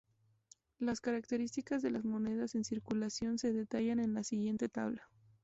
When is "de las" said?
1.83-2.05